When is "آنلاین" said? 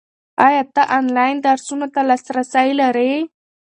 0.97-1.35